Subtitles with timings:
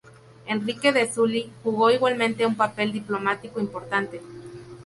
[0.47, 4.19] Enrique de Sully jugó igualmente un papel diplomático importante.